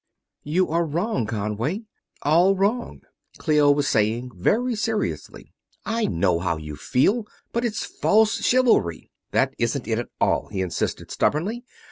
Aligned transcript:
"You 0.41 0.67
are 0.69 0.83
wrong, 0.83 1.27
Conway; 1.27 1.83
all 2.23 2.55
wrong," 2.55 3.01
Clio 3.37 3.69
was 3.69 3.87
saying, 3.87 4.31
very 4.33 4.73
seriously. 4.73 5.53
"I 5.85 6.07
know 6.07 6.39
how 6.39 6.57
you 6.57 6.75
feel, 6.75 7.27
but 7.53 7.63
it's 7.63 7.85
false 7.85 8.41
chivalry." 8.43 9.11
"That 9.29 9.53
isn't 9.59 9.87
it, 9.87 9.99
at 9.99 10.09
all," 10.19 10.47
he 10.47 10.61
insisted, 10.61 11.11
stubbornly. 11.11 11.63